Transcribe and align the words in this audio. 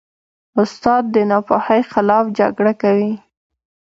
استاد 0.61 1.03
د 1.15 1.17
ناپوهۍ 1.29 1.81
خلاف 1.91 2.25
جګړه 2.39 2.73
کوي. 2.81 3.11